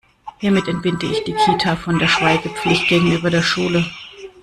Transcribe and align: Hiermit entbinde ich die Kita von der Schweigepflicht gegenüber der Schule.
Hiermit 0.39 0.67
entbinde 0.67 1.05
ich 1.05 1.23
die 1.25 1.35
Kita 1.35 1.75
von 1.75 1.99
der 1.99 2.07
Schweigepflicht 2.07 2.87
gegenüber 2.87 3.29
der 3.29 3.43
Schule. 3.43 3.85